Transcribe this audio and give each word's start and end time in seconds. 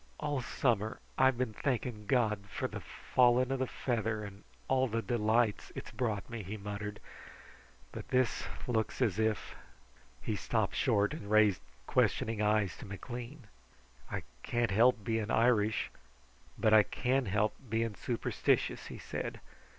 "All 0.19 0.41
summer 0.41 0.99
I've 1.15 1.37
been 1.37 1.53
thanking 1.53 2.07
God 2.07 2.47
for 2.49 2.67
the 2.67 2.79
falling 2.79 3.51
of 3.51 3.59
the 3.59 3.67
feather 3.67 4.23
and 4.23 4.43
all 4.67 4.87
the 4.87 5.03
delights 5.03 5.71
it's 5.75 5.91
brought 5.91 6.27
me," 6.27 6.41
he 6.41 6.57
muttered, 6.57 6.99
"but 7.91 8.07
this 8.07 8.45
looks 8.65 8.99
as 9.03 9.19
if" 9.19 9.53
He 10.23 10.35
stopped 10.35 10.73
short 10.73 11.13
and 11.13 11.29
raised 11.29 11.61
questioning 11.85 12.41
eyes 12.41 12.75
to 12.77 12.85
McLean. 12.87 13.45
"I 14.11 14.23
can't 14.41 14.71
help 14.71 15.03
being 15.03 15.29
Irish, 15.29 15.91
but 16.57 16.73
I 16.73 16.81
can 16.81 17.27
help 17.27 17.53
being 17.69 17.93
superstitious," 17.93 18.87
he 18.87 18.97
said. 18.97 19.39